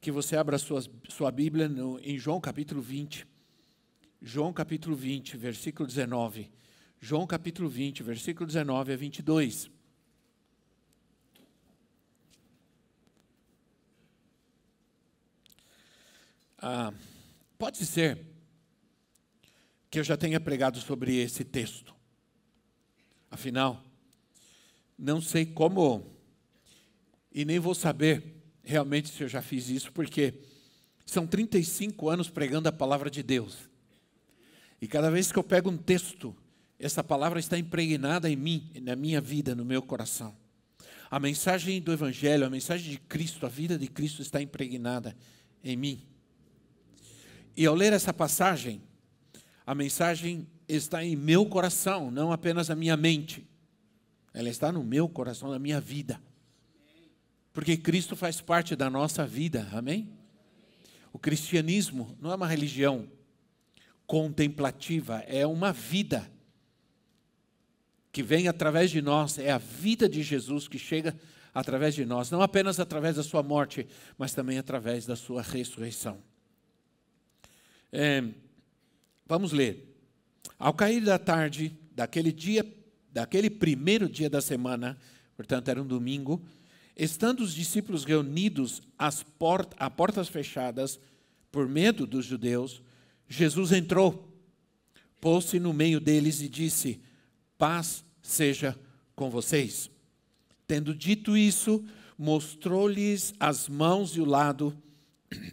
[0.00, 3.26] que você abra sua, sua Bíblia no, em João capítulo 20.
[4.22, 6.50] João capítulo 20, versículo 19.
[6.98, 9.70] João capítulo 20, versículo 19 a 22.
[16.58, 16.92] Ah,
[17.58, 18.18] pode ser
[19.90, 21.94] que eu já tenha pregado sobre esse texto.
[23.30, 23.82] Afinal,
[24.98, 26.06] não sei como,
[27.32, 30.34] e nem vou saber realmente se eu já fiz isso, porque
[31.06, 33.68] são 35 anos pregando a palavra de Deus.
[34.80, 36.34] E cada vez que eu pego um texto,
[36.78, 40.34] essa palavra está impregnada em mim, na minha vida, no meu coração.
[41.10, 45.16] A mensagem do Evangelho, a mensagem de Cristo, a vida de Cristo está impregnada
[45.62, 46.06] em mim.
[47.56, 48.80] E ao ler essa passagem,
[49.66, 53.46] a mensagem está em meu coração, não apenas na minha mente.
[54.32, 56.22] Ela está no meu coração, na minha vida.
[57.52, 60.08] Porque Cristo faz parte da nossa vida, amém?
[61.12, 63.08] O cristianismo não é uma religião
[64.06, 66.30] contemplativa, é uma vida
[68.12, 71.16] que vem através de nós, é a vida de Jesus que chega
[71.54, 76.18] através de nós, não apenas através da sua morte, mas também através da sua ressurreição.
[77.92, 78.22] É,
[79.26, 79.96] vamos ler.
[80.58, 82.64] Ao cair da tarde daquele dia,
[83.12, 84.98] daquele primeiro dia da semana,
[85.36, 86.42] portanto era um domingo,
[86.96, 90.98] Estando os discípulos reunidos às port a portas fechadas,
[91.50, 92.82] por medo dos judeus,
[93.28, 94.32] Jesus entrou,
[95.20, 97.00] pôs-se no meio deles e disse:
[97.56, 98.78] Paz seja
[99.14, 99.90] com vocês.
[100.66, 101.84] Tendo dito isso,
[102.16, 104.76] mostrou-lhes as mãos e o lado,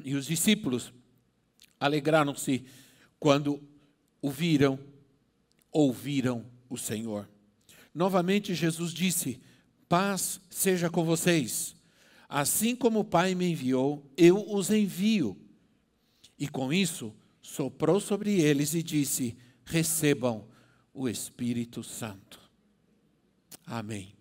[0.04, 0.92] e os discípulos
[1.80, 2.66] alegraram-se
[3.20, 3.62] quando
[4.22, 4.80] o viram,
[5.72, 7.28] ouviram o Senhor.
[7.94, 9.40] Novamente Jesus disse:
[9.88, 11.76] Paz seja com vocês.
[12.28, 15.38] Assim como o Pai me enviou, eu os envio.
[16.38, 20.46] E com isso, soprou sobre eles e disse: Recebam
[20.94, 22.40] o Espírito Santo.
[23.66, 24.14] Amém.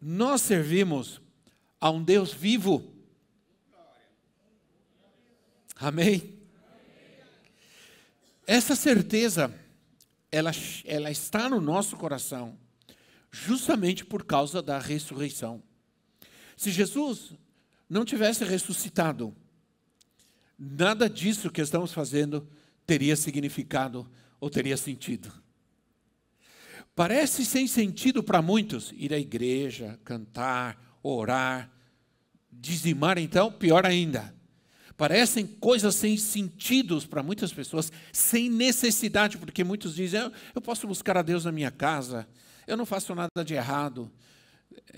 [0.00, 1.20] Nós servimos
[1.80, 2.92] a um Deus vivo.
[5.74, 6.38] Amém.
[8.46, 9.52] Essa certeza,
[10.30, 10.52] ela,
[10.84, 12.56] ela está no nosso coração
[13.30, 15.62] justamente por causa da ressurreição.
[16.56, 17.32] Se Jesus
[17.88, 19.34] não tivesse ressuscitado,
[20.58, 22.48] nada disso que estamos fazendo
[22.86, 24.08] teria significado
[24.40, 25.32] ou teria sentido.
[26.94, 31.70] Parece sem sentido para muitos ir à igreja, cantar, orar,
[32.50, 34.34] dizimar, então, pior ainda.
[34.96, 40.20] Parecem coisas sem sentidos para muitas pessoas, sem necessidade, porque muitos dizem:
[40.52, 42.26] eu posso buscar a Deus na minha casa,
[42.68, 44.10] eu não faço nada de errado.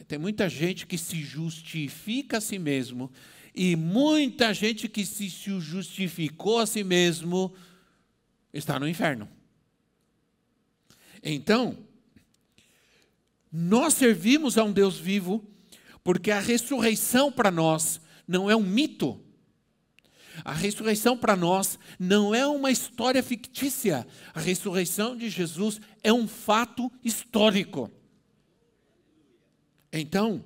[0.09, 3.11] Tem muita gente que se justifica a si mesmo
[3.55, 7.55] e muita gente que se justificou a si mesmo
[8.53, 9.29] está no inferno.
[11.23, 11.79] Então,
[13.53, 15.45] nós servimos a um Deus vivo
[16.03, 19.21] porque a ressurreição para nós não é um mito.
[20.45, 24.07] A ressurreição para nós não é uma história fictícia.
[24.33, 27.91] A ressurreição de Jesus é um fato histórico.
[29.93, 30.45] Então,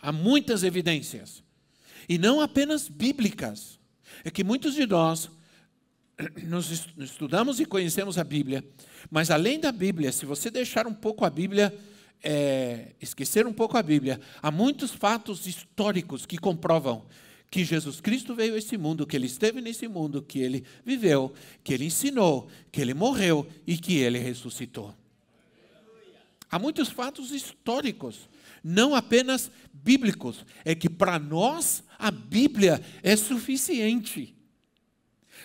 [0.00, 1.42] há muitas evidências,
[2.08, 3.80] e não apenas bíblicas.
[4.24, 5.30] É que muitos de nós
[6.44, 8.64] nos estudamos e conhecemos a Bíblia,
[9.10, 11.76] mas além da Bíblia, se você deixar um pouco a Bíblia,
[12.22, 17.04] é, esquecer um pouco a Bíblia, há muitos fatos históricos que comprovam
[17.52, 21.34] que Jesus Cristo veio a esse mundo, que ele esteve nesse mundo, que ele viveu,
[21.62, 24.94] que ele ensinou, que ele morreu e que ele ressuscitou.
[26.50, 28.26] Há muitos fatos históricos,
[28.64, 34.34] não apenas bíblicos, é que para nós a Bíblia é suficiente.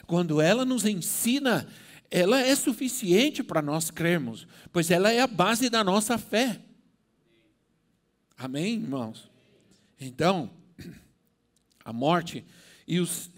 [0.06, 1.68] Quando ela nos ensina,
[2.10, 6.62] ela é suficiente para nós crermos, pois ela é a base da nossa fé.
[8.38, 9.30] Amém, irmãos?
[10.00, 10.50] Então,
[11.88, 12.44] a morte
[12.86, 13.30] e, os,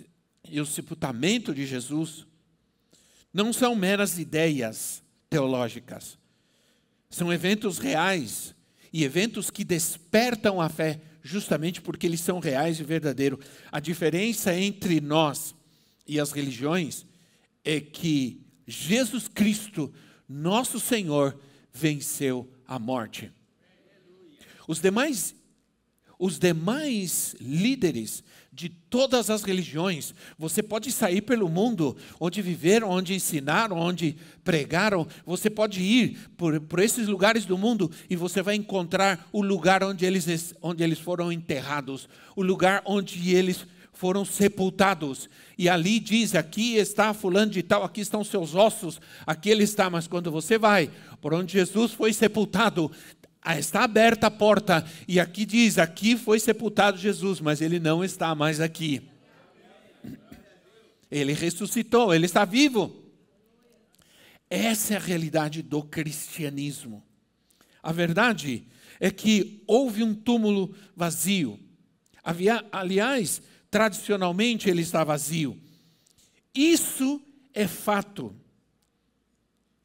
[0.49, 2.25] e o sepultamento de Jesus
[3.31, 6.17] não são meras ideias teológicas.
[7.11, 8.55] São eventos reais
[8.91, 13.45] e eventos que despertam a fé justamente porque eles são reais e verdadeiros.
[13.71, 15.53] A diferença entre nós
[16.07, 17.05] e as religiões
[17.63, 19.93] é que Jesus Cristo,
[20.27, 21.39] nosso Senhor,
[21.71, 23.31] venceu a morte.
[24.67, 25.35] Os demais
[26.19, 28.21] os demais líderes
[28.59, 30.13] de todas as religiões.
[30.37, 35.07] Você pode sair pelo mundo, onde viveram, onde ensinaram, onde pregaram.
[35.25, 39.81] Você pode ir por, por esses lugares do mundo e você vai encontrar o lugar
[39.81, 45.29] onde eles, onde eles foram enterrados, o lugar onde eles foram sepultados.
[45.57, 49.89] E ali diz: aqui está fulano de tal, aqui estão seus ossos, aqui ele está.
[49.89, 50.91] Mas quando você vai
[51.21, 52.91] por onde Jesus foi sepultado,
[53.57, 58.35] está aberta a porta e aqui diz: aqui foi sepultado Jesus, mas ele não está
[58.35, 59.01] mais aqui.
[61.09, 62.95] Ele ressuscitou, ele está vivo.
[64.49, 67.03] Essa é a realidade do cristianismo.
[67.81, 68.67] A verdade
[68.99, 71.59] é que houve um túmulo vazio.
[72.23, 73.41] Havia, aliás,
[73.71, 75.59] tradicionalmente ele está vazio.
[76.53, 77.21] Isso
[77.53, 78.35] é fato.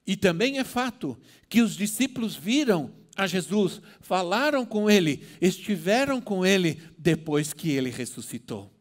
[0.07, 1.19] E também é fato
[1.49, 7.91] que os discípulos viram a Jesus, falaram com ele, estiveram com ele depois que ele
[7.91, 8.73] ressuscitou.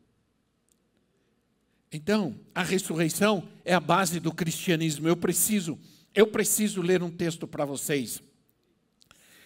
[1.92, 5.08] Então, a ressurreição é a base do cristianismo.
[5.08, 5.78] Eu preciso,
[6.16, 8.22] eu preciso ler um texto para vocês.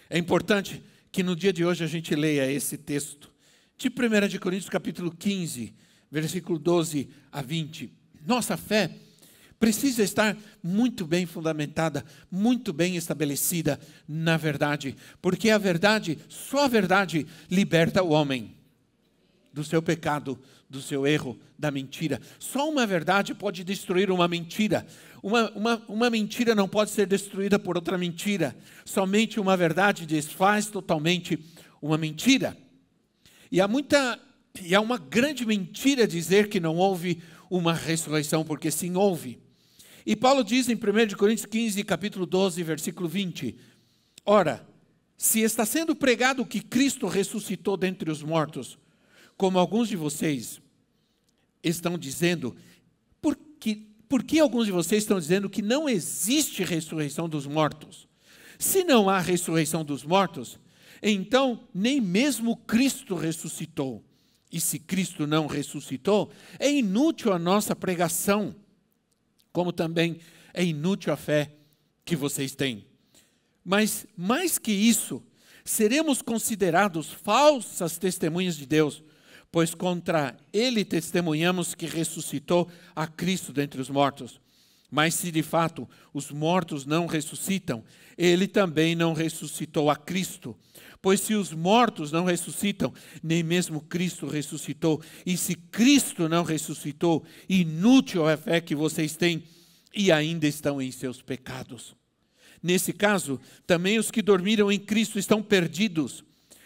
[0.10, 0.82] É importante
[1.12, 3.30] que no dia de hoje a gente leia esse texto
[3.78, 5.74] de 1 de Coríntios capítulo 15,
[6.10, 7.94] versículo 12 a 20.
[8.26, 8.96] Nossa fé
[9.60, 16.68] precisa estar muito bem fundamentada, muito bem estabelecida na verdade, porque a verdade, só a
[16.68, 18.56] verdade liberta o homem
[19.52, 20.40] do seu pecado,
[20.70, 22.22] do seu erro, da mentira.
[22.38, 24.86] Só uma verdade pode destruir uma mentira.
[25.24, 28.56] Uma, uma, uma mentira não pode ser destruída por outra mentira.
[28.86, 31.40] Somente uma verdade desfaz totalmente
[31.82, 32.56] uma mentira.
[33.52, 34.20] E há muita,
[34.62, 39.40] e há uma grande mentira dizer que não houve uma ressurreição, porque sim houve.
[40.10, 43.58] E Paulo diz em 1 Coríntios 15, capítulo 12, versículo 20:
[44.26, 44.66] Ora,
[45.18, 48.80] se está sendo pregado que Cristo ressuscitou dentre os mortos,
[49.36, 50.62] como alguns de vocês
[51.62, 52.56] estão dizendo,
[53.22, 58.08] por que, por que alguns de vocês estão dizendo que não existe ressurreição dos mortos?
[58.58, 60.58] Se não há ressurreição dos mortos,
[61.04, 64.02] então nem mesmo Cristo ressuscitou.
[64.50, 68.56] E se Cristo não ressuscitou, é inútil a nossa pregação
[69.58, 70.20] como também
[70.54, 71.52] é inútil a fé
[72.06, 72.86] que vocês têm.
[73.66, 75.20] Mas mais que isso,
[75.66, 79.04] seremos considerados falsas testemunhas de Deus,
[79.52, 84.40] pois contra ele testemunhamos que ressuscitou a Cristo dentre os mortos.
[84.92, 87.84] Mas se de fato os mortos não ressuscitam,
[88.16, 90.56] ele também não ressuscitou a Cristo.
[91.02, 95.02] Pois se os mortos não ressuscitam, nem mesmo Cristo ressuscitou.
[95.26, 99.44] E se Cristo não ressuscitou, inútil é a fé que vocês têm
[99.96, 101.96] e ainda estão em seus pecados.
[102.62, 106.24] Nesse caso, também os que dormiram em Cristo estão perdidos.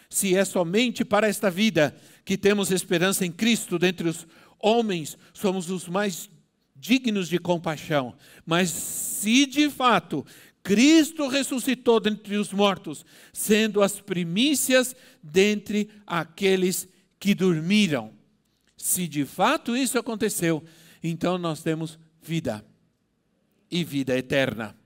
[0.08, 4.26] Se é somente para esta vida que temos esperança em Cristo, dentre os
[4.58, 6.30] homens, somos os mais
[6.74, 8.14] dignos de compaixão.
[8.44, 10.26] Mas se de fato
[10.62, 16.88] Cristo ressuscitou dentre os mortos, sendo as primícias dentre aqueles
[17.18, 18.12] que dormiram.
[18.76, 20.62] Se de fato isso aconteceu,
[21.02, 22.64] então nós temos vida
[23.70, 24.76] e vida eterna.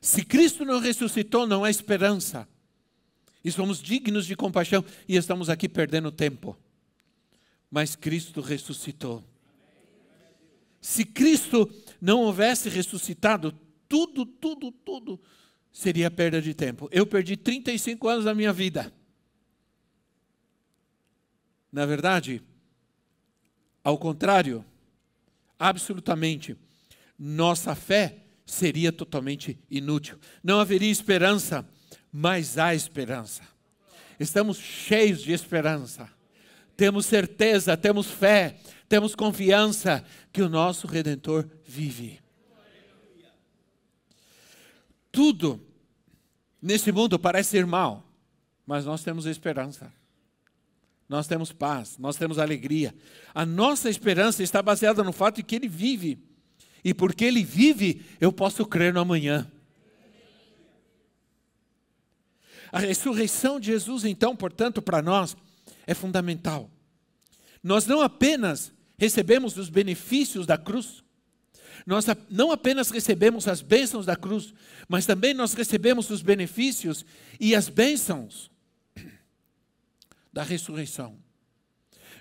[0.00, 2.46] Se Cristo não ressuscitou, não há esperança.
[3.42, 6.56] E somos dignos de compaixão e estamos aqui perdendo tempo.
[7.70, 9.24] Mas Cristo ressuscitou.
[10.80, 15.20] Se Cristo não houvesse ressuscitado, tudo, tudo, tudo
[15.74, 16.88] seria perda de tempo.
[16.92, 18.92] Eu perdi 35 anos da minha vida.
[21.70, 22.40] Na verdade,
[23.82, 24.64] ao contrário,
[25.58, 26.56] absolutamente,
[27.18, 30.16] nossa fé seria totalmente inútil.
[30.42, 31.68] Não haveria esperança,
[32.12, 33.42] mas há esperança.
[34.20, 36.08] Estamos cheios de esperança.
[36.76, 38.56] Temos certeza, temos fé,
[38.88, 42.23] temos confiança que o nosso redentor vive
[45.14, 45.64] tudo
[46.60, 48.04] nesse mundo parece ser mal,
[48.66, 49.92] mas nós temos esperança.
[51.08, 52.94] Nós temos paz, nós temos alegria.
[53.32, 56.18] A nossa esperança está baseada no fato de que Ele vive.
[56.82, 59.50] E porque Ele vive, eu posso crer no amanhã.
[62.72, 65.36] A ressurreição de Jesus, então, portanto, para nós
[65.86, 66.68] é fundamental.
[67.62, 71.03] Nós não apenas recebemos os benefícios da cruz,
[71.86, 74.54] nós não apenas recebemos as bênçãos da cruz,
[74.88, 77.04] mas também nós recebemos os benefícios
[77.38, 78.50] e as bênçãos
[80.32, 81.18] da ressurreição.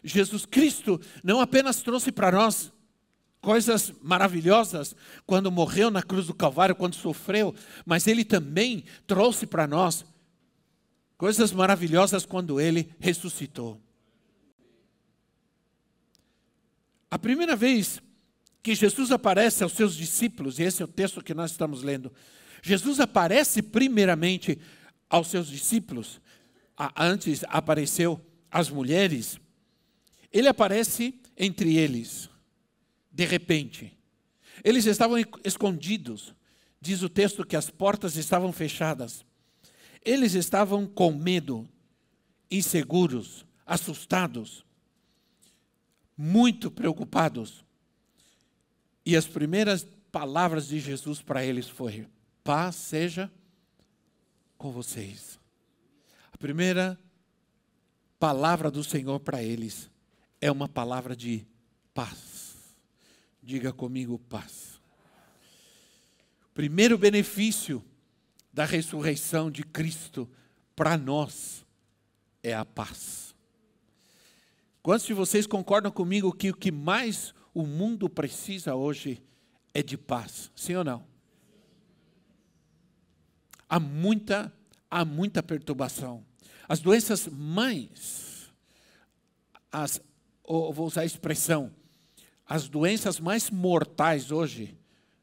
[0.03, 2.72] Jesus Cristo não apenas trouxe para nós
[3.39, 7.55] coisas maravilhosas quando morreu na cruz do Calvário, quando sofreu,
[7.86, 10.05] mas ele também trouxe para nós
[11.17, 13.79] coisas maravilhosas quando ele ressuscitou.
[17.10, 18.01] A primeira vez
[18.63, 22.12] que Jesus aparece aos seus discípulos, e esse é o texto que nós estamos lendo,
[22.62, 24.58] Jesus aparece primeiramente
[25.10, 26.22] aos seus discípulos,
[26.96, 29.38] antes apareceu às mulheres,
[30.32, 32.29] ele aparece entre eles
[33.13, 33.96] de repente.
[34.63, 36.34] Eles estavam escondidos.
[36.82, 39.24] Diz o texto que as portas estavam fechadas.
[40.03, 41.70] Eles estavam com medo,
[42.50, 44.65] inseguros, assustados,
[46.17, 47.62] muito preocupados.
[49.05, 52.07] E as primeiras palavras de Jesus para eles foi:
[52.43, 53.31] paz seja
[54.57, 55.39] com vocês.
[56.31, 57.00] A primeira
[58.19, 59.89] palavra do Senhor para eles
[60.39, 61.45] é uma palavra de
[61.93, 62.55] paz.
[63.41, 64.79] Diga comigo paz.
[66.50, 67.83] O primeiro benefício
[68.53, 70.29] da ressurreição de Cristo
[70.75, 71.65] para nós
[72.41, 73.36] é a paz.
[74.81, 79.22] Quantos de vocês concordam comigo que o que mais o mundo precisa hoje
[79.74, 80.51] é de paz?
[80.55, 81.03] Sim ou não?
[83.69, 84.53] Há muita,
[84.89, 86.25] há muita perturbação.
[86.67, 88.51] As doenças mais,
[89.72, 90.01] as,
[90.48, 91.72] vou usar a expressão,
[92.45, 94.77] as doenças mais mortais hoje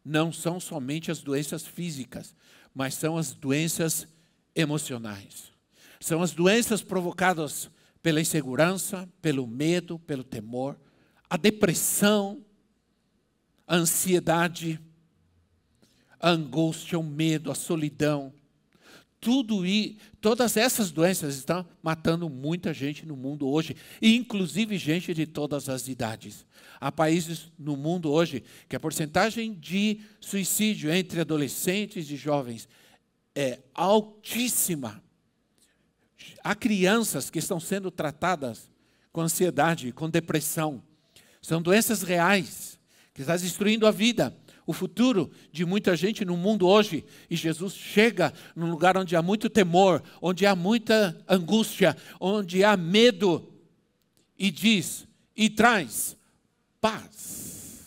[0.04, 2.34] não são somente as doenças físicas,
[2.74, 4.08] mas são as doenças
[4.54, 5.52] emocionais.
[6.00, 7.70] São as doenças provocadas
[8.02, 10.76] pela insegurança, pelo medo, pelo temor,
[11.30, 12.44] a depressão,
[13.64, 14.80] a ansiedade,
[16.18, 18.34] a angústia, o medo, a solidão.
[19.20, 25.14] Tudo e todas essas doenças estão matando muita gente no mundo hoje, e inclusive gente
[25.14, 26.44] de todas as idades.
[26.80, 32.68] Há países no mundo hoje que a porcentagem de suicídio entre adolescentes e jovens
[33.36, 35.02] é altíssima.
[36.42, 38.70] Há crianças que estão sendo tratadas
[39.12, 40.82] com ansiedade, com depressão.
[41.40, 42.78] São doenças reais
[43.14, 47.04] que estão destruindo a vida, o futuro de muita gente no mundo hoje.
[47.28, 52.76] E Jesus chega num lugar onde há muito temor, onde há muita angústia, onde há
[52.76, 53.52] medo,
[54.38, 55.06] e diz:
[55.36, 56.16] e traz
[56.80, 57.86] paz.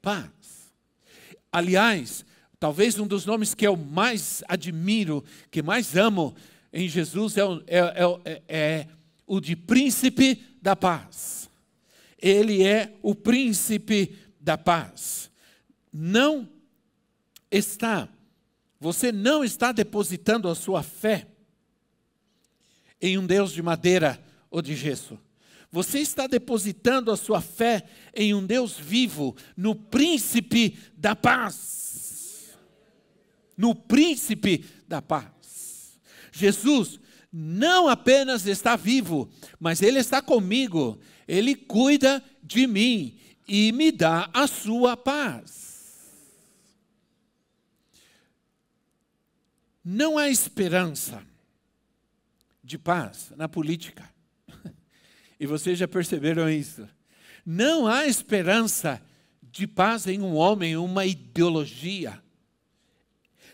[0.00, 0.30] Paz.
[1.50, 2.24] Aliás,
[2.58, 6.34] talvez um dos nomes que eu mais admiro, que mais amo
[6.72, 8.86] em Jesus é, é, é, é
[9.26, 11.47] o de príncipe da paz.
[12.20, 15.30] Ele é o príncipe da paz.
[15.92, 16.48] Não
[17.50, 18.08] está,
[18.80, 21.28] você não está depositando a sua fé
[23.00, 24.20] em um Deus de madeira
[24.50, 25.18] ou de gesso.
[25.70, 27.84] Você está depositando a sua fé
[28.14, 32.56] em um Deus vivo, no príncipe da paz.
[33.56, 36.00] No príncipe da paz.
[36.32, 36.98] Jesus
[37.30, 39.28] não apenas está vivo,
[39.60, 40.98] mas ele está comigo.
[41.28, 45.68] Ele cuida de mim e me dá a sua paz.
[49.84, 51.22] Não há esperança
[52.64, 54.08] de paz na política.
[55.40, 56.88] E vocês já perceberam isso.
[57.46, 59.00] Não há esperança
[59.40, 62.20] de paz em um homem, uma ideologia.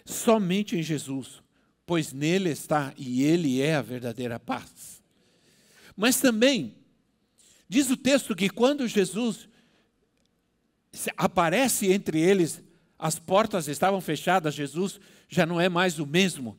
[0.02, 1.42] Somente em Jesus,
[1.84, 5.02] pois nele está e ele é a verdadeira paz.
[5.94, 6.74] Mas também,
[7.68, 9.48] diz o texto que quando Jesus
[11.16, 12.62] aparece entre eles,
[12.98, 16.58] as portas estavam fechadas, Jesus já não é mais o mesmo.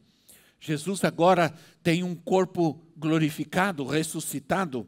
[0.59, 4.87] Jesus agora tem um corpo glorificado, ressuscitado,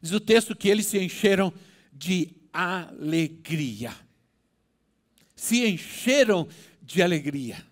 [0.00, 1.52] Diz o texto que eles se encheram
[1.92, 3.92] de alegria.
[5.36, 6.48] Se encheram
[6.82, 7.64] de alegria.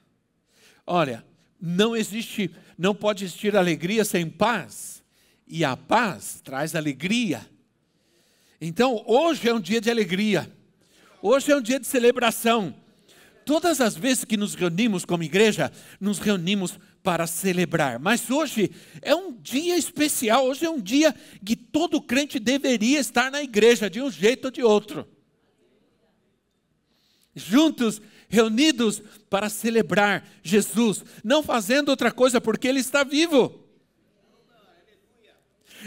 [0.87, 1.25] Olha,
[1.61, 4.98] não existe, não pode existir alegria sem paz.
[5.49, 7.49] E a paz traz alegria.
[8.61, 10.53] Então, hoje é um dia de alegria.
[11.23, 12.75] Hoje é um dia de celebração.
[13.45, 17.99] Todas as vezes que nos reunimos como igreja, nos reunimos para celebrar.
[17.99, 23.31] Mas hoje é um dia especial, hoje é um dia que todo crente deveria estar
[23.31, 25.09] na igreja, de um jeito ou de outro.
[27.35, 29.01] Juntos, reunidos
[29.31, 33.68] para celebrar Jesus, não fazendo outra coisa porque Ele está vivo.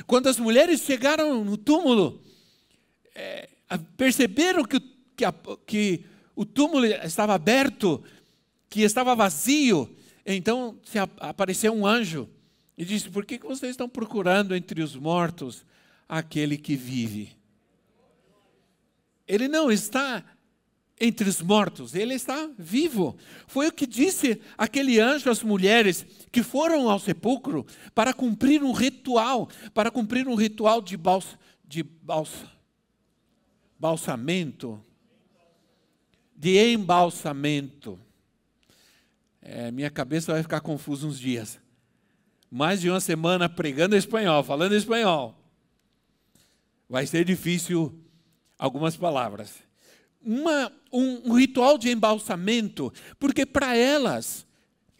[0.07, 2.21] Quando as mulheres chegaram no túmulo,
[3.13, 3.49] é,
[3.97, 4.79] perceberam que,
[5.15, 5.33] que, a,
[5.65, 6.05] que
[6.35, 8.03] o túmulo estava aberto,
[8.69, 9.89] que estava vazio,
[10.25, 12.29] então se apareceu um anjo
[12.77, 15.65] E disse: Por que vocês estão procurando entre os mortos
[16.07, 17.35] aquele que vive?
[19.27, 20.23] Ele não está
[21.01, 23.17] entre os mortos, ele está vivo.
[23.47, 27.65] Foi o que disse aquele anjo às mulheres que foram ao sepulcro
[27.95, 32.45] para cumprir um ritual, para cumprir um ritual de, bals, de bals,
[33.79, 34.79] balsamento,
[36.35, 37.99] de embalsamento.
[39.41, 41.59] É, minha cabeça vai ficar confusa uns dias.
[42.49, 45.35] Mais de uma semana pregando espanhol, falando espanhol.
[46.87, 47.91] Vai ser difícil
[48.59, 49.70] algumas palavras
[50.23, 54.45] uma, um, um ritual de embalsamento, porque para elas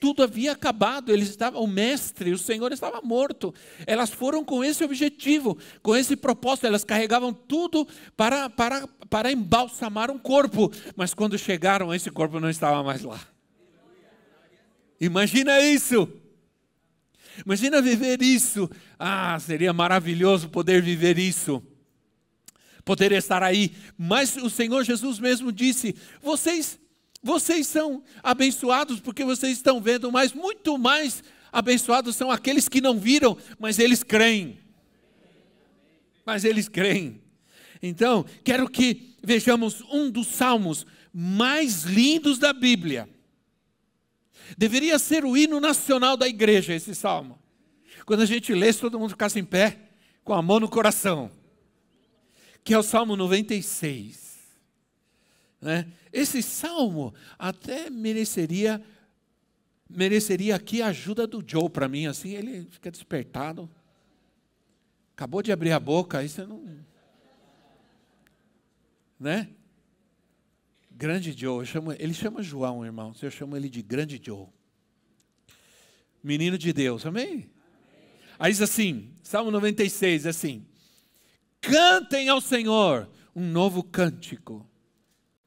[0.02, 3.54] tudo havia acabado, eles estavam, o mestre, o Senhor estava morto.
[3.86, 7.88] Elas foram com esse objetivo, com esse propósito, elas carregavam tudo
[8.18, 13.20] para, para, para embalsamar um corpo, mas quando chegaram, esse corpo não estava mais lá.
[15.00, 16.12] Imagina isso!
[17.46, 18.68] Imagina viver isso.
[18.98, 21.62] Ah, seria maravilhoso poder viver isso
[22.84, 23.72] poder estar aí.
[23.98, 26.80] Mas o Senhor Jesus mesmo disse: vocês,
[27.22, 33.00] vocês são abençoados porque vocês estão vendo, mas muito mais abençoados são aqueles que não
[33.00, 34.60] viram, mas eles creem.
[36.26, 37.22] Mas eles creem.
[37.82, 43.10] Então, quero que vejamos um dos salmos mais lindos da Bíblia.
[44.58, 47.40] Deveria ser o hino nacional da igreja, esse salmo.
[48.06, 49.80] Quando a gente lê, todo mundo ficasse em pé,
[50.24, 51.32] com a mão no coração
[52.64, 54.40] que é o Salmo 96.
[55.62, 55.88] Né?
[56.12, 58.84] Esse salmo até mereceria
[59.94, 63.70] mereceria aqui a ajuda do Joe para mim, assim, ele fica despertado.
[65.14, 66.64] Acabou de abrir a boca, aí você não.
[69.20, 69.50] Né?
[70.90, 74.48] Grande Joe, chamo, ele chama João, irmão, eu chamo ele de Grande Joe.
[76.24, 77.50] Menino de Deus, amém?
[78.40, 80.66] Aí diz assim, Salmo 96, assim:
[81.62, 84.68] Cantem ao Senhor um novo cântico.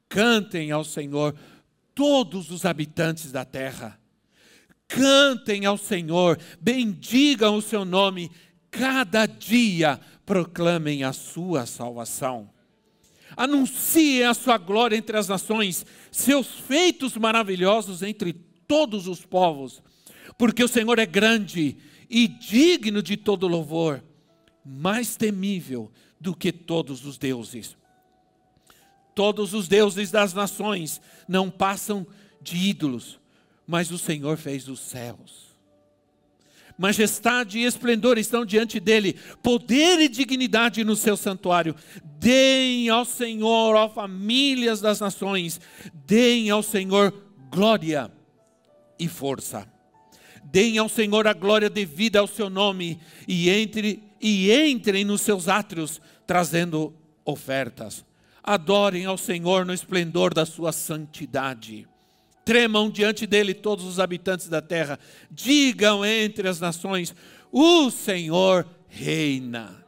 [0.08, 1.34] Cantem ao Senhor
[1.94, 4.00] todos os habitantes da terra.
[4.86, 8.30] Cantem ao Senhor, bendigam o seu nome,
[8.70, 12.50] cada dia proclamem a sua salvação.
[13.36, 18.32] Anunciem a sua glória entre as nações, seus feitos maravilhosos entre
[18.68, 19.82] todos os povos,
[20.38, 21.76] porque o Senhor é grande
[22.08, 24.02] e digno de todo louvor,
[24.64, 27.76] mais temível do que todos os deuses.
[29.14, 32.06] Todos os deuses das nações não passam
[32.40, 33.20] de ídolos,
[33.66, 35.54] mas o Senhor fez os céus.
[36.76, 41.76] Majestade e esplendor estão diante dele, poder e dignidade no seu santuário.
[42.18, 45.60] Deem ao Senhor, ó famílias das nações,
[46.04, 47.14] deem ao Senhor
[47.48, 48.10] glória
[48.98, 49.72] e força.
[50.44, 55.48] Deem ao Senhor a glória devida ao seu nome e entre e entrem nos seus
[55.48, 56.94] átrios trazendo
[57.26, 58.06] ofertas.
[58.42, 61.86] Adorem ao Senhor no esplendor da sua santidade.
[62.42, 64.98] Tremam diante dele todos os habitantes da terra.
[65.30, 67.14] Digam entre as nações:
[67.52, 69.84] O Senhor reina.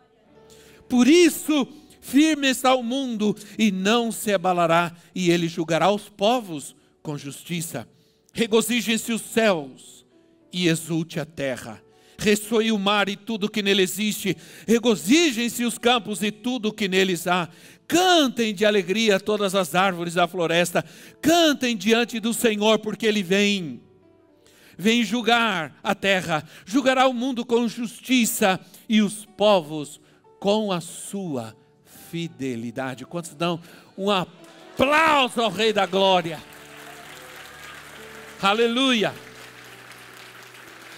[0.86, 1.66] Por isso,
[2.02, 7.88] firme está o mundo e não se abalará, e ele julgará os povos com justiça.
[8.34, 10.04] Regozijem-se os céus
[10.52, 11.82] e exulte a terra
[12.18, 17.26] ressoe o mar e tudo que nele existe, regozijem-se os campos e tudo que neles
[17.26, 17.48] há.
[17.86, 20.84] Cantem de alegria todas as árvores da floresta,
[21.20, 23.80] cantem diante do Senhor, porque Ele vem.
[24.78, 30.00] Vem julgar a terra, julgará o mundo com justiça e os povos
[30.38, 31.56] com a sua
[32.10, 33.06] fidelidade.
[33.06, 33.60] Quantos dão
[33.96, 36.42] um aplauso ao Rei da Glória?
[38.42, 39.25] Aleluia!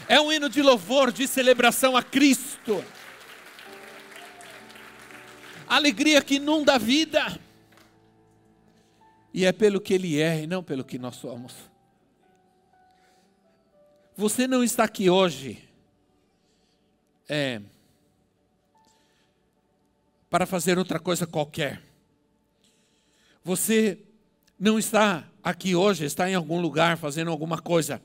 [0.09, 2.83] É um hino de louvor, de celebração a Cristo.
[5.67, 7.39] Alegria que inunda a vida.
[9.35, 11.55] E é pelo que Ele é e não pelo que nós somos.
[14.17, 15.63] Você não está aqui hoje
[17.29, 17.61] é,
[20.31, 21.83] para fazer outra coisa qualquer.
[23.45, 23.99] Você
[24.59, 28.03] não está aqui hoje, está em algum lugar fazendo alguma coisa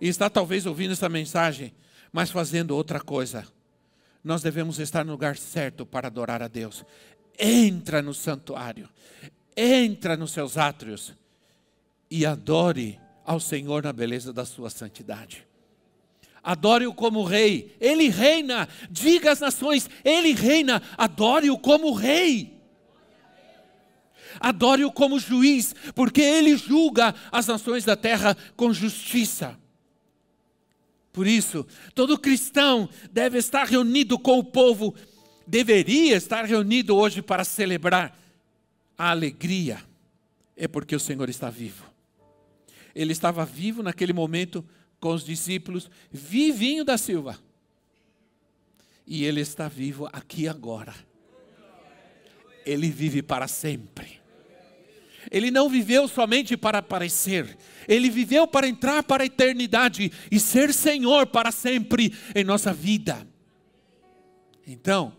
[0.00, 1.74] e está talvez ouvindo essa mensagem,
[2.12, 3.46] mas fazendo outra coisa.
[4.22, 6.84] Nós devemos estar no lugar certo para adorar a Deus.
[7.38, 8.88] Entra no santuário,
[9.56, 11.14] entra nos seus átrios
[12.10, 15.46] e adore ao Senhor na beleza da sua santidade.
[16.42, 18.68] Adore-o como rei, ele reina.
[18.90, 20.82] Diga às nações, ele reina.
[20.96, 22.58] Adore-o como rei.
[24.40, 29.58] Adore-o como juiz, porque ele julga as nações da terra com justiça.
[31.18, 34.94] Por isso, todo cristão deve estar reunido com o povo,
[35.44, 38.16] deveria estar reunido hoje para celebrar
[38.96, 39.82] a alegria.
[40.56, 41.84] É porque o Senhor está vivo.
[42.94, 44.64] Ele estava vivo naquele momento
[45.00, 47.36] com os discípulos, vivinho da Silva.
[49.04, 50.94] E ele está vivo aqui agora.
[52.64, 54.20] Ele vive para sempre.
[55.30, 60.72] Ele não viveu somente para aparecer, ele viveu para entrar para a eternidade e ser
[60.72, 63.26] Senhor para sempre em nossa vida.
[64.66, 65.14] Então,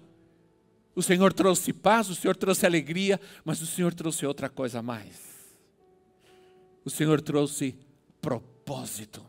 [0.96, 4.82] o Senhor trouxe paz, o Senhor trouxe alegria, mas o Senhor trouxe outra coisa a
[4.82, 5.30] mais.
[6.84, 7.76] O Senhor trouxe
[8.22, 9.26] propósito.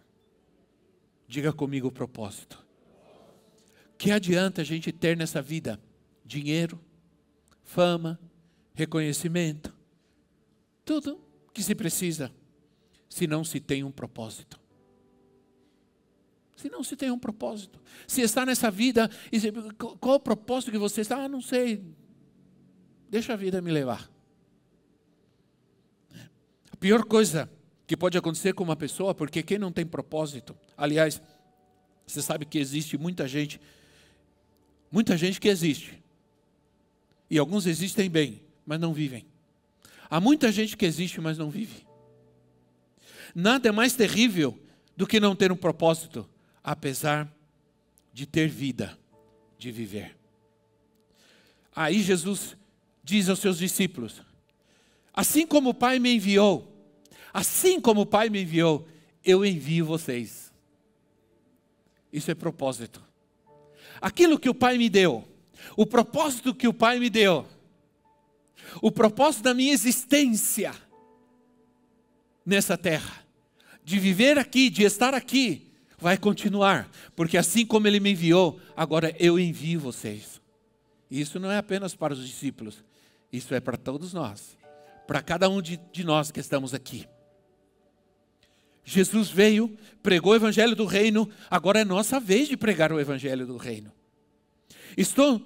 [1.29, 2.59] Diga comigo propósito.
[3.97, 5.81] Que adianta a gente ter nessa vida
[6.25, 6.81] dinheiro,
[7.63, 8.19] fama,
[8.75, 9.73] reconhecimento,
[10.91, 11.21] tudo
[11.55, 12.33] que se precisa,
[13.09, 14.59] se não se tem um propósito.
[16.57, 17.81] Se não se tem um propósito.
[18.09, 19.09] Se está nessa vida,
[20.01, 21.23] qual o propósito que você está?
[21.23, 21.81] Ah, não sei.
[23.09, 24.11] Deixa a vida me levar.
[26.73, 27.49] A pior coisa
[27.87, 31.23] que pode acontecer com uma pessoa, porque quem não tem propósito, aliás,
[32.05, 33.61] você sabe que existe muita gente,
[34.91, 36.03] muita gente que existe,
[37.31, 39.30] e alguns existem bem, mas não vivem.
[40.11, 41.87] Há muita gente que existe, mas não vive.
[43.35, 44.59] Nada é mais terrível
[44.97, 46.29] do que não ter um propósito,
[46.65, 47.33] apesar
[48.13, 48.99] de ter vida,
[49.57, 50.17] de viver.
[51.75, 52.57] Aí Jesus
[53.05, 54.21] diz aos seus discípulos:
[55.15, 56.71] Assim como o Pai me enviou,
[57.33, 58.89] assim como o Pai me enviou,
[59.25, 60.53] eu envio vocês.
[62.13, 63.01] Isso é propósito.
[64.01, 65.27] Aquilo que o Pai me deu,
[65.77, 67.47] o propósito que o Pai me deu,
[68.83, 70.75] o propósito da minha existência
[72.45, 73.25] nessa terra,
[73.85, 79.15] de viver aqui, de estar aqui, vai continuar, porque assim como Ele me enviou, agora
[79.19, 80.41] eu envio vocês.
[81.11, 82.83] Isso não é apenas para os discípulos,
[83.33, 84.57] isso é para todos nós,
[85.07, 87.07] para cada um de, de nós que estamos aqui.
[88.85, 93.47] Jesus veio, pregou o Evangelho do Reino, agora é nossa vez de pregar o Evangelho
[93.47, 93.93] do Reino.
[94.97, 95.41] Estou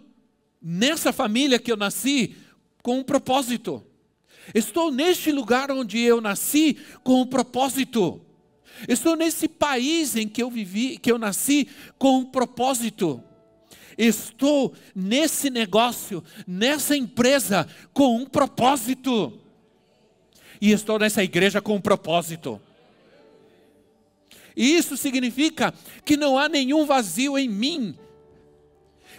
[0.62, 2.36] nessa família que eu nasci,
[2.84, 3.82] com um propósito.
[4.54, 8.20] Estou neste lugar onde eu nasci com um propósito.
[8.86, 11.66] Estou nesse país em que eu vivi, que eu nasci
[11.98, 13.22] com um propósito.
[13.96, 19.32] Estou nesse negócio, nessa empresa com um propósito.
[20.60, 22.60] E estou nessa igreja com um propósito.
[24.54, 25.72] E isso significa
[26.04, 27.96] que não há nenhum vazio em mim,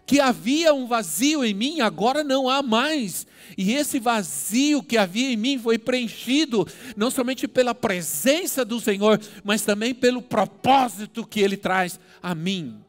[0.05, 3.25] que havia um vazio em mim, agora não há mais.
[3.57, 9.19] E esse vazio que havia em mim foi preenchido não somente pela presença do Senhor,
[9.43, 12.79] mas também pelo propósito que Ele traz a mim.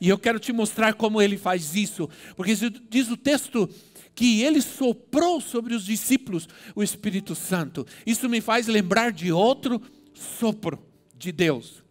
[0.00, 2.54] E eu quero te mostrar como Ele faz isso, porque
[2.88, 3.68] diz o texto
[4.14, 7.86] que Ele soprou sobre os discípulos o Espírito Santo.
[8.04, 9.80] Isso me faz lembrar de outro
[10.12, 10.82] sopro
[11.16, 11.84] de Deus.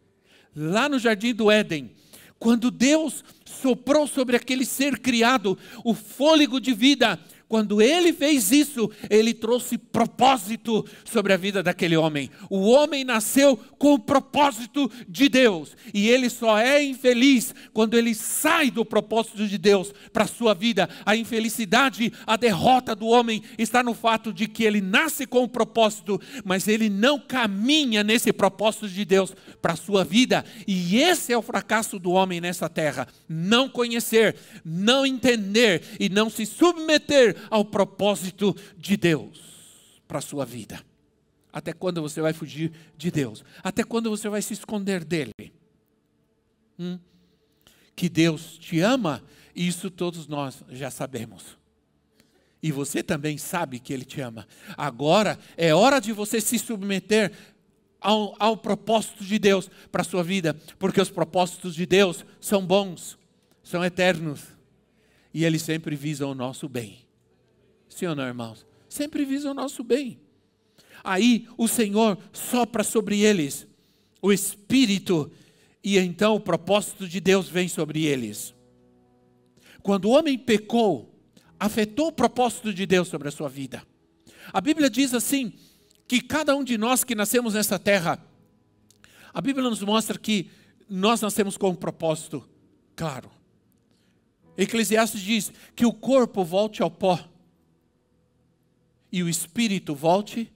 [0.53, 1.91] Lá no jardim do Éden,
[2.39, 3.23] quando Deus
[3.62, 9.77] soprou sobre aquele ser criado o fôlego de vida, quando ele fez isso, ele trouxe
[9.77, 12.29] propósito sobre a vida daquele homem.
[12.49, 18.13] O homem nasceu com o propósito de Deus, e ele só é infeliz quando ele
[18.13, 20.89] sai do propósito de Deus para a sua vida.
[21.05, 25.49] A infelicidade, a derrota do homem está no fato de que ele nasce com o
[25.49, 30.43] propósito, mas ele não caminha nesse propósito de Deus para a sua vida.
[30.67, 36.29] E esse é o fracasso do homem nessa terra: não conhecer, não entender e não
[36.29, 39.58] se submeter ao propósito de Deus
[40.08, 40.82] para a sua vida.
[41.52, 43.43] Até quando você vai fugir de Deus?
[43.63, 45.32] Até quando você vai se esconder dele?
[46.78, 47.00] Hum?
[47.95, 49.23] Que Deus te ama,
[49.56, 51.58] isso todos nós já sabemos.
[52.62, 54.47] E você também sabe que Ele te ama.
[54.76, 57.32] Agora é hora de você se submeter
[58.00, 62.65] ao, ao propósito de Deus para a sua vida, porque os propósitos de Deus são
[62.65, 63.17] bons,
[63.63, 64.43] são eternos,
[65.34, 67.07] e eles sempre visam o nosso bem.
[67.97, 68.63] Sim ou não, irmãos?
[68.88, 70.19] Sempre visa o nosso bem.
[71.03, 73.65] Aí o Senhor sopra sobre eles
[74.21, 75.31] o Espírito,
[75.83, 78.53] e então o propósito de Deus vem sobre eles.
[79.81, 81.12] Quando o homem pecou,
[81.60, 83.81] afetou o propósito de Deus sobre a sua vida.
[84.53, 85.51] A Bíblia diz assim:
[86.07, 88.23] que cada um de nós que nascemos nessa terra,
[89.33, 90.51] a Bíblia nos mostra que
[90.88, 92.47] nós nascemos com um propósito
[92.95, 93.31] claro.
[94.55, 97.27] Eclesiastes diz que o corpo volte ao pó,
[99.12, 100.52] e o espírito volte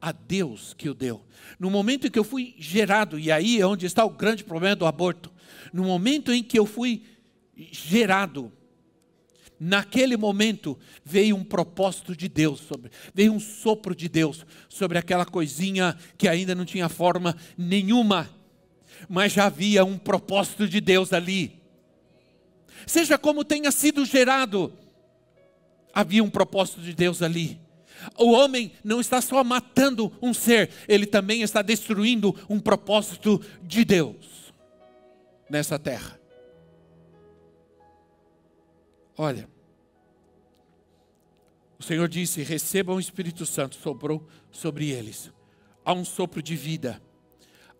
[0.00, 1.24] a Deus que o deu.
[1.58, 4.76] No momento em que eu fui gerado, e aí é onde está o grande problema
[4.76, 5.32] do aborto.
[5.72, 7.02] No momento em que eu fui
[7.56, 8.52] gerado,
[9.58, 15.26] naquele momento veio um propósito de Deus sobre, veio um sopro de Deus sobre aquela
[15.26, 18.30] coisinha que ainda não tinha forma nenhuma,
[19.08, 21.58] mas já havia um propósito de Deus ali.
[22.86, 24.72] Seja como tenha sido gerado,
[25.92, 27.60] havia um propósito de Deus ali.
[28.16, 33.84] O homem não está só matando um ser, ele também está destruindo um propósito de
[33.84, 34.52] Deus
[35.48, 36.18] nessa terra.
[39.16, 39.48] Olha,
[41.78, 45.32] o Senhor disse: recebam o Espírito Santo, sobrou sobre eles.
[45.84, 47.00] Há um sopro de vida,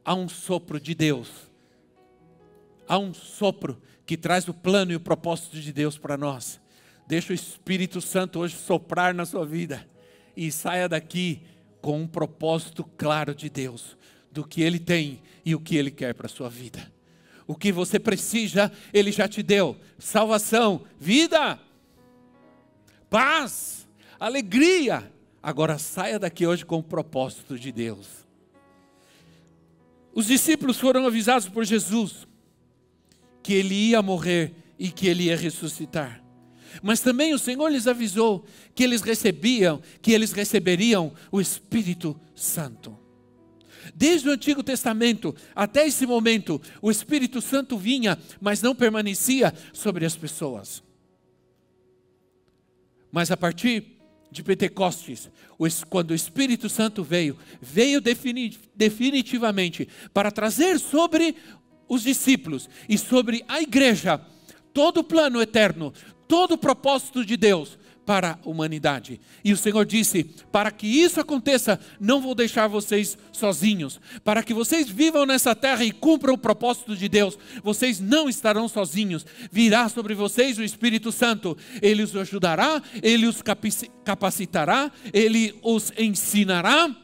[0.05, 1.29] há um sopro de Deus,
[2.89, 6.61] há um sopro que traz o plano e o propósito de Deus para nós.
[7.07, 9.87] Deixa o Espírito Santo hoje soprar na sua vida
[10.39, 11.43] e saia daqui
[11.83, 13.97] com um propósito claro de Deus,
[14.31, 16.93] do que Ele tem e o que Ele quer para a sua vida.
[17.45, 21.59] O que você precisa, Ele já te deu: salvação, vida,
[23.11, 23.89] paz,
[24.21, 25.13] alegria.
[25.43, 28.07] Agora saia daqui hoje com o propósito de Deus.
[30.15, 32.29] Os discípulos foram avisados por Jesus
[33.43, 36.23] que ele ia morrer e que ele ia ressuscitar.
[36.83, 42.99] Mas também o Senhor lhes avisou que eles recebiam, que eles receberiam o Espírito Santo.
[43.95, 50.05] Desde o Antigo Testamento até esse momento, o Espírito Santo vinha, mas não permanecia sobre
[50.05, 50.83] as pessoas.
[53.11, 53.97] Mas a partir
[54.31, 55.31] de Pentecostes,
[55.89, 58.03] quando o Espírito Santo veio, veio
[58.77, 61.35] definitivamente para trazer sobre
[61.89, 64.21] os discípulos e sobre a igreja
[64.75, 65.95] todo o plano eterno,
[66.29, 69.21] todo o propósito de Deus para a humanidade.
[69.45, 74.01] E o Senhor disse: para que isso aconteça, não vou deixar vocês sozinhos.
[74.25, 78.67] Para que vocês vivam nessa terra e cumpram o propósito de Deus, vocês não estarão
[78.67, 79.27] sozinhos.
[79.53, 81.55] Virá sobre vocês o Espírito Santo.
[81.83, 83.43] Ele os ajudará, ele os
[84.03, 86.95] capacitará, ele os ensinará.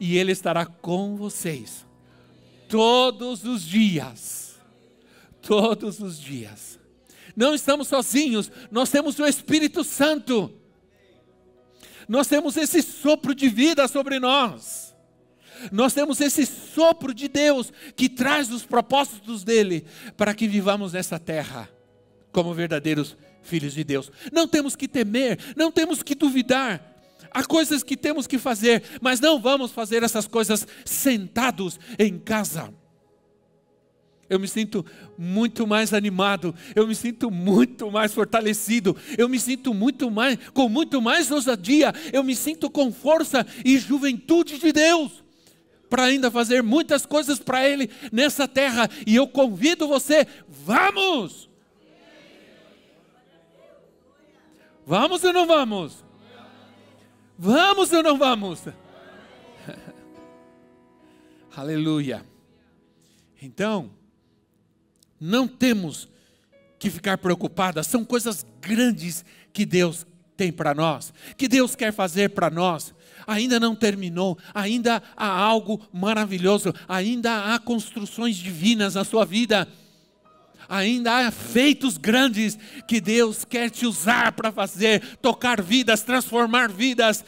[0.00, 1.86] E ele estará com vocês
[2.68, 4.58] todos os dias.
[5.40, 6.77] Todos os dias
[7.38, 10.52] não estamos sozinhos, nós temos o Espírito Santo.
[12.08, 14.92] Nós temos esse sopro de vida sobre nós.
[15.70, 21.16] Nós temos esse sopro de Deus que traz os propósitos dele para que vivamos nessa
[21.16, 21.70] terra
[22.32, 24.10] como verdadeiros filhos de Deus.
[24.32, 26.82] Não temos que temer, não temos que duvidar.
[27.30, 32.74] Há coisas que temos que fazer, mas não vamos fazer essas coisas sentados em casa
[34.28, 34.84] eu me sinto
[35.16, 40.68] muito mais animado, eu me sinto muito mais fortalecido, eu me sinto muito mais, com
[40.68, 45.24] muito mais ousadia, eu me sinto com força e juventude de Deus,
[45.88, 51.48] para ainda fazer muitas coisas para Ele nessa terra, e eu convido você, vamos!
[54.84, 56.02] Vamos ou não vamos?
[57.38, 58.62] Vamos ou não vamos?
[61.54, 62.24] Aleluia.
[63.40, 63.90] Então,
[65.20, 66.08] não temos
[66.78, 72.30] que ficar preocupadas, são coisas grandes que Deus tem para nós, que Deus quer fazer
[72.30, 72.94] para nós.
[73.26, 79.68] Ainda não terminou, ainda há algo maravilhoso, ainda há construções divinas na sua vida,
[80.68, 87.24] ainda há feitos grandes que Deus quer te usar para fazer, tocar vidas, transformar vidas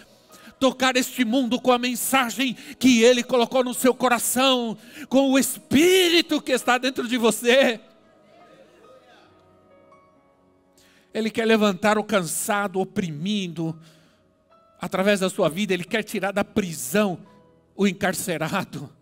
[0.60, 4.76] tocar este mundo com a mensagem que Ele colocou no seu coração,
[5.08, 7.80] com o Espírito que está dentro de você.
[11.12, 13.76] Ele quer levantar o cansado, oprimido,
[14.78, 17.18] através da sua vida, Ele quer tirar da prisão
[17.74, 18.92] o encarcerado.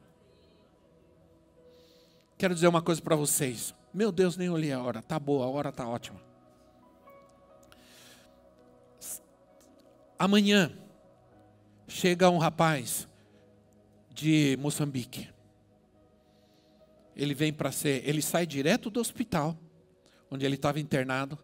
[2.38, 3.74] Quero dizer uma coisa para vocês.
[3.92, 5.02] Meu Deus, nem olhei a hora.
[5.02, 6.20] Tá boa, a hora tá ótima.
[10.16, 10.72] Amanhã
[11.88, 13.09] chega um rapaz
[14.11, 15.29] de Moçambique.
[17.16, 19.59] Ele vem para ser, ele sai direto do hospital,
[20.31, 21.38] onde ele estava internado,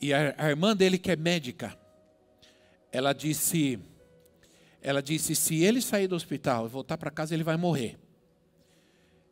[0.00, 1.78] e a, a, irmã dele que é médica,
[2.90, 3.78] ela disse,
[4.82, 7.98] ela disse, se ele sair do hospital e voltar para casa, ele vai morrer.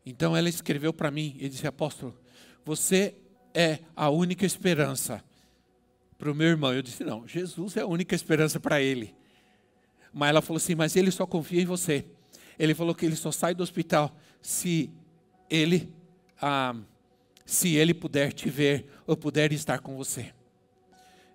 [0.05, 2.17] Então ela escreveu para mim e disse, apóstolo,
[2.65, 3.17] você
[3.55, 5.23] é a única esperança
[6.19, 6.73] para o meu irmão.
[6.73, 9.15] Eu disse, não, Jesus é a única esperança para ele.
[10.13, 12.05] Mas ela falou assim: Mas ele só confia em você.
[12.59, 14.91] Ele falou que ele só sai do hospital se
[15.49, 15.93] ele,
[16.41, 16.75] ah,
[17.45, 20.33] se ele puder te ver ou puder estar com você.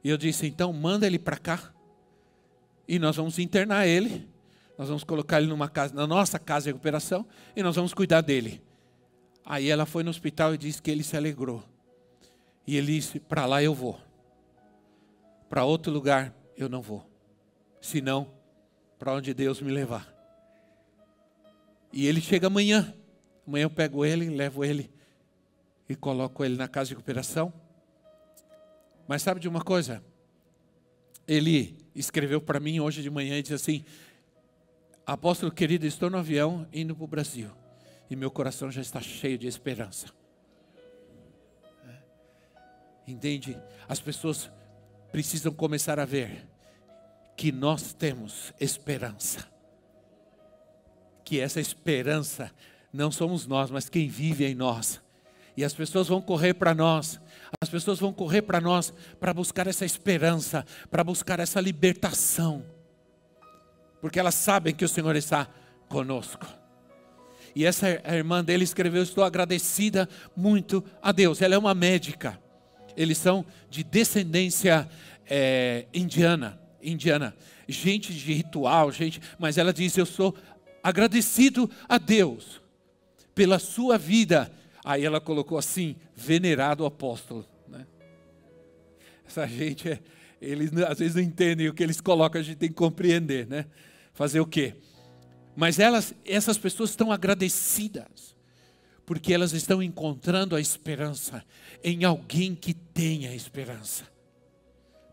[0.03, 1.73] E eu disse: Então manda ele para cá
[2.87, 4.27] e nós vamos internar ele.
[4.77, 8.21] Nós vamos colocar ele numa casa, na nossa casa de recuperação e nós vamos cuidar
[8.21, 8.61] dele
[9.49, 11.63] Aí ela foi no hospital e disse que ele se alegrou.
[12.67, 13.97] E ele disse: Para lá eu vou.
[15.47, 17.09] Para outro lugar eu não vou.
[17.79, 18.27] Senão,
[18.97, 20.13] para onde Deus me levar.
[21.91, 22.93] E ele chega amanhã.
[23.47, 24.91] Amanhã eu pego ele, levo ele
[25.87, 27.53] e coloco ele na casa de recuperação.
[29.07, 30.03] Mas sabe de uma coisa?
[31.27, 33.85] Ele escreveu para mim hoje de manhã e disse assim:
[35.05, 37.49] Apóstolo querido, estou no avião indo para o Brasil
[38.09, 40.07] e meu coração já está cheio de esperança.
[43.07, 43.57] Entende?
[43.87, 44.51] As pessoas
[45.11, 46.45] precisam começar a ver
[47.37, 49.47] que nós temos esperança.
[51.23, 52.51] Que essa esperança
[52.91, 54.99] não somos nós, mas quem vive em nós.
[55.55, 57.21] E as pessoas vão correr para nós,
[57.61, 62.65] as pessoas vão correr para nós para buscar essa esperança, para buscar essa libertação,
[64.01, 65.47] porque elas sabem que o Senhor está
[65.89, 66.45] conosco.
[67.55, 71.41] E essa irmã dele escreveu: Estou agradecida muito a Deus.
[71.41, 72.39] Ela é uma médica.
[72.95, 74.87] Eles são de descendência
[75.25, 77.35] é, indiana, indiana,
[77.67, 79.21] gente de ritual, gente.
[79.37, 80.35] Mas ela diz: Eu sou
[80.83, 82.61] agradecido a Deus
[83.35, 84.51] pela sua vida.
[84.83, 87.45] Aí ela colocou assim: venerado apóstolo.
[87.67, 87.85] Né?
[89.27, 89.99] Essa gente, é,
[90.41, 93.65] eles às vezes não entendem o que eles colocam, a gente tem que compreender, né?
[94.13, 94.73] Fazer o quê?
[95.55, 98.35] Mas elas, essas pessoas estão agradecidas,
[99.05, 101.43] porque elas estão encontrando a esperança
[101.83, 104.16] em alguém que tenha esperança.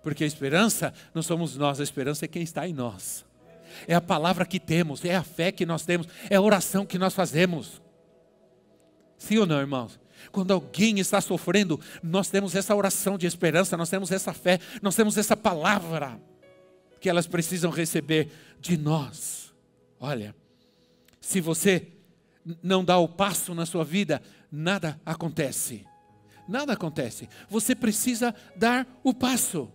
[0.05, 3.25] Porque a esperança não somos nós, a esperança é quem está em nós.
[3.89, 6.99] É a palavra que temos, é a fé que nós temos, é a oração que
[6.99, 7.83] nós fazemos.
[9.19, 9.99] Sim ou não, irmãos?
[10.31, 14.95] Quando alguém está sofrendo, nós temos essa oração de esperança, nós temos essa fé, nós
[14.95, 16.21] temos essa palavra
[17.01, 19.53] que elas precisam receber de nós.
[19.99, 20.35] Olha,
[21.21, 21.89] se você
[22.63, 25.87] não dá o passo na sua vida, nada acontece.
[26.47, 27.29] Nada acontece.
[27.49, 29.73] Você precisa dar o passo.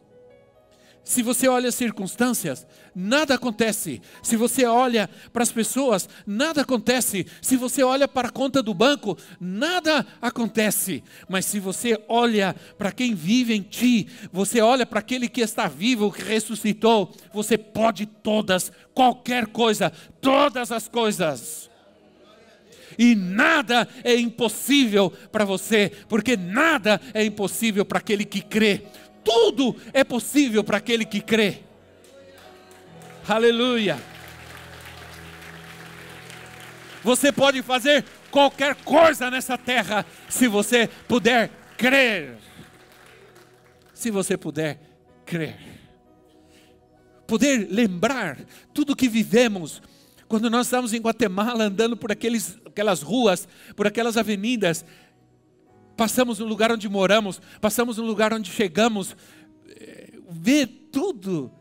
[1.04, 4.02] Se você olha as circunstâncias, nada acontece.
[4.22, 7.26] Se você olha para as pessoas, nada acontece.
[7.42, 11.04] Se você olha para a conta do banco, nada acontece.
[11.28, 15.68] Mas se você olha para quem vive em ti, você olha para aquele que está
[15.68, 21.70] vivo, que ressuscitou, você pode todas, qualquer coisa, todas as coisas.
[22.98, 28.84] E nada é impossível para você, porque nada é impossível para aquele que crê
[29.24, 31.60] tudo é possível para aquele que crê.
[33.28, 34.00] Aleluia.
[37.04, 42.38] Você pode fazer qualquer coisa nessa terra se você puder crer.
[43.94, 44.80] Se você puder
[45.26, 45.58] crer.
[47.28, 48.38] Poder lembrar
[48.74, 49.82] tudo que vivemos
[50.28, 54.86] quando nós estávamos em Guatemala andando por aqueles, aquelas ruas, por aquelas avenidas,
[56.00, 59.18] passamos no lugar onde moramos, passamos no lugar onde chegamos,
[59.68, 61.52] eh, ver tudo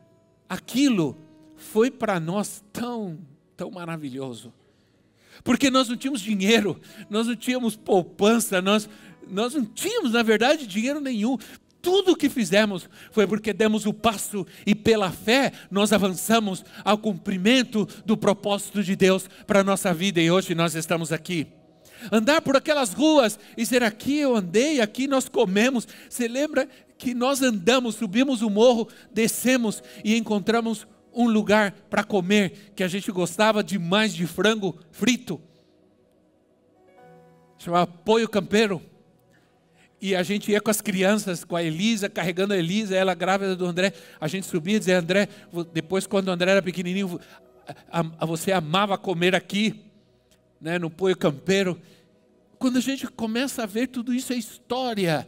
[0.49, 1.19] aquilo
[1.57, 3.19] foi para nós tão,
[3.57, 4.55] tão maravilhoso.
[5.43, 8.89] Porque nós não tínhamos dinheiro, nós não tínhamos poupança, nós,
[9.29, 11.37] nós não tínhamos, na verdade, dinheiro nenhum.
[11.83, 16.97] Tudo o que fizemos foi porque demos o passo e pela fé nós avançamos ao
[16.97, 21.59] cumprimento do propósito de Deus para a nossa vida e hoje nós estamos aqui
[22.11, 25.87] andar por aquelas ruas e dizer: aqui eu andei, aqui nós comemos.
[26.09, 32.73] Você lembra que nós andamos, subimos o morro, descemos e encontramos um lugar para comer
[32.75, 35.41] que a gente gostava demais de frango frito.
[37.59, 38.83] Chamava Apoio Campeiro.
[40.01, 43.57] E a gente ia com as crianças, com a Elisa, carregando a Elisa, ela grávida
[43.57, 43.93] do André.
[44.21, 45.29] A gente subia e dizia: André,
[45.73, 47.19] depois quando o André era pequenininho,
[48.21, 49.88] você amava comer aqui
[50.61, 51.81] né, no Poio Campeiro.
[52.59, 55.27] Quando a gente começa a ver tudo isso, é história,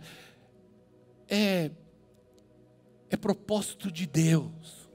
[1.28, 1.70] é,
[3.08, 4.88] é propósito de Deus,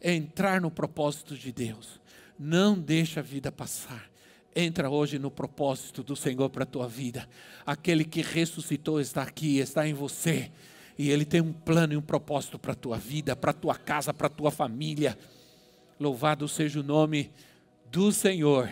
[0.00, 2.00] é entrar no propósito de Deus.
[2.38, 4.10] Não deixa a vida passar.
[4.56, 7.28] Entra hoje no propósito do Senhor para a tua vida.
[7.64, 10.50] Aquele que ressuscitou está aqui, está em você.
[10.98, 13.74] E Ele tem um plano e um propósito para a tua vida, para a tua
[13.74, 15.16] casa, para a tua família.
[15.98, 17.30] Louvado seja o nome
[17.90, 18.70] do Senhor.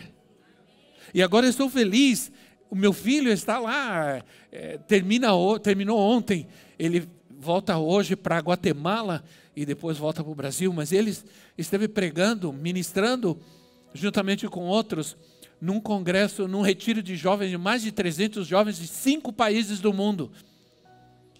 [1.12, 2.30] E agora eu estou feliz.
[2.70, 5.28] O meu filho está lá, é, termina,
[5.62, 6.46] terminou ontem.
[6.78, 9.24] Ele volta hoje para Guatemala
[9.56, 10.72] e depois volta para o Brasil.
[10.72, 11.16] Mas ele
[11.56, 13.38] esteve pregando, ministrando,
[13.94, 15.16] juntamente com outros,
[15.60, 19.92] num congresso, num retiro de jovens, de mais de 300 jovens de cinco países do
[19.92, 20.30] mundo.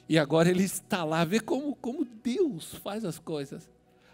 [0.09, 3.69] E agora ele está lá, vê como, como Deus faz as coisas.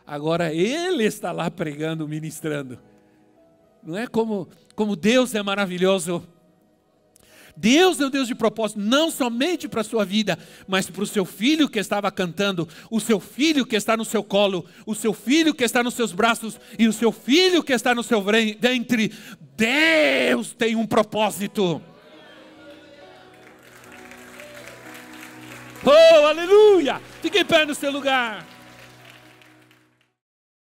[0.07, 2.79] Agora ele está lá pregando, ministrando.
[3.85, 6.27] Não é como, como Deus é maravilhoso.
[7.57, 11.07] Deus é o Deus de propósito, não somente para a sua vida, mas para o
[11.07, 15.13] seu filho que estava cantando, o seu filho que está no seu colo, o seu
[15.13, 19.13] filho que está nos seus braços e o seu filho que está no seu ventre.
[19.57, 21.81] Deus tem um propósito.
[25.85, 27.01] Oh, aleluia!
[27.21, 28.54] Fique em pé no seu lugar.